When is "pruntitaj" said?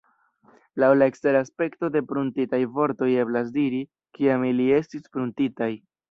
2.11-2.59, 5.17-5.69